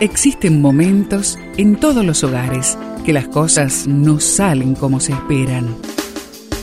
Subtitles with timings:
[0.00, 5.74] Existen momentos en todos los hogares que las cosas no salen como se esperan.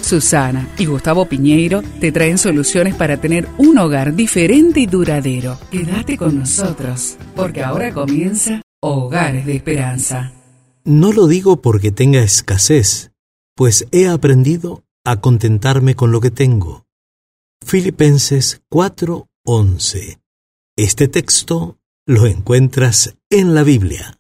[0.04, 5.58] Susana y Gustavo Piñeiro te traen soluciones para tener un hogar diferente y duradero.
[5.72, 10.32] Quédate con nosotros, porque ahora comienza Hogares de Esperanza.
[10.84, 13.14] No lo digo porque tenga escasez,
[13.56, 16.86] pues he aprendido a contentarme con lo que tengo.
[17.66, 20.20] Filipenses 4:11.
[20.76, 24.20] Este texto lo encuentras en la Biblia.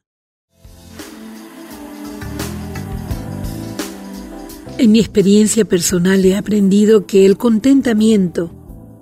[4.80, 8.52] En mi experiencia personal he aprendido que el contentamiento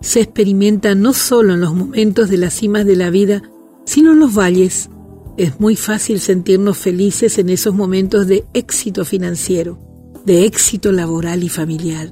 [0.02, 3.42] se experimenta no solo en los momentos de las cimas de la vida,
[3.86, 4.90] sino en los valles.
[5.38, 9.80] Es muy fácil sentirnos felices en esos momentos de éxito financiero,
[10.26, 12.12] de éxito laboral y familiar.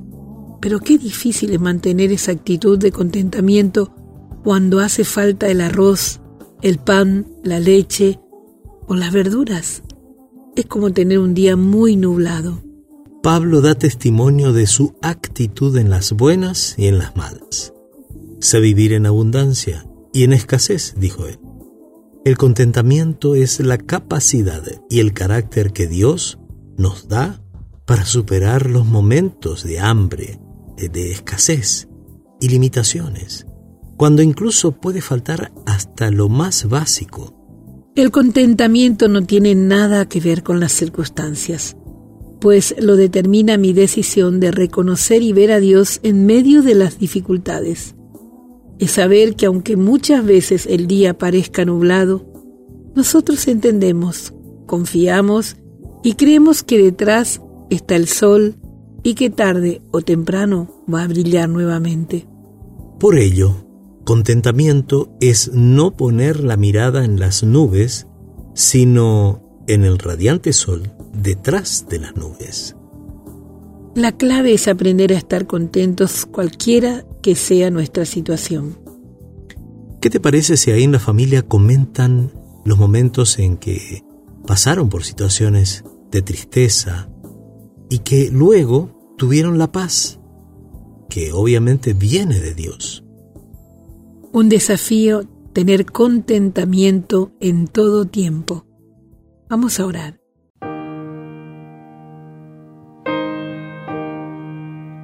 [0.61, 3.93] Pero qué difícil es mantener esa actitud de contentamiento
[4.41, 6.21] cuando hace falta el arroz,
[6.61, 8.19] el pan, la leche
[8.87, 9.83] o las verduras.
[10.55, 12.61] Es como tener un día muy nublado.
[13.23, 17.73] Pablo da testimonio de su actitud en las buenas y en las malas.
[18.39, 21.39] Sé vivir en abundancia y en escasez, dijo él.
[22.25, 26.39] El contentamiento es la capacidad y el carácter que Dios
[26.77, 27.41] nos da
[27.85, 30.39] para superar los momentos de hambre,
[30.77, 31.87] de escasez
[32.39, 33.45] y limitaciones
[33.99, 37.33] cuando incluso puede faltar hasta lo más básico.
[37.97, 41.75] El contentamiento no tiene nada que ver con las circunstancias,
[42.39, 46.97] pues lo determina mi decisión de reconocer y ver a Dios en medio de las
[46.97, 47.95] dificultades.
[48.79, 52.25] Es saber que aunque muchas veces el día parezca nublado,
[52.95, 54.33] nosotros entendemos,
[54.65, 55.57] confiamos
[56.05, 58.55] y creemos que detrás está el sol
[59.03, 62.29] y que tarde o temprano va a brillar nuevamente.
[62.97, 63.68] Por ello,
[64.09, 68.07] Contentamiento es no poner la mirada en las nubes,
[68.55, 72.75] sino en el radiante sol detrás de las nubes.
[73.93, 78.79] La clave es aprender a estar contentos cualquiera que sea nuestra situación.
[80.01, 82.33] ¿Qué te parece si ahí en la familia comentan
[82.65, 84.03] los momentos en que
[84.47, 87.11] pasaron por situaciones de tristeza
[87.91, 90.19] y que luego tuvieron la paz,
[91.11, 93.03] que obviamente viene de Dios?
[94.31, 95.23] Un desafío
[95.53, 98.67] tener contentamiento en todo tiempo.
[99.49, 100.21] Vamos a orar.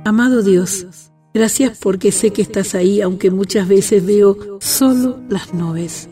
[0.05, 6.07] Amado Dios, gracias porque sé que estás ahí, aunque muchas veces veo solo las nubes.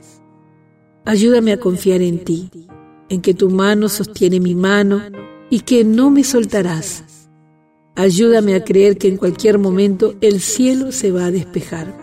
[1.05, 2.49] Ayúdame a confiar en ti,
[3.09, 5.03] en que tu mano sostiene mi mano
[5.51, 7.29] y que no me soltarás.
[7.93, 12.02] Ayúdame a creer que en cualquier momento el cielo se va a despejar